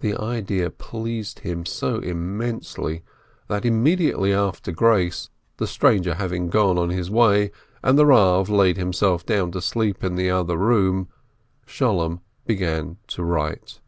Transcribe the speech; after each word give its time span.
The 0.00 0.16
idea 0.18 0.70
pleased 0.70 1.40
him 1.40 1.66
so 1.66 1.98
immensely 1.98 3.02
that 3.48 3.66
immediately 3.66 4.32
after 4.32 4.72
grace, 4.72 5.28
the 5.58 5.66
stranger 5.66 6.14
having 6.14 6.48
gone 6.48 6.78
on 6.78 6.88
his 6.88 7.10
way, 7.10 7.50
and 7.82 7.98
the 7.98 8.04
Eav 8.06 8.48
laid 8.48 8.78
himself 8.78 9.26
down 9.26 9.52
to 9.52 9.60
sleep 9.60 10.02
in 10.02 10.14
the 10.14 10.30
other 10.30 10.56
room, 10.56 11.08
Sholem 11.66 12.20
began 12.46 12.96
to 13.08 13.22
write. 13.22 13.78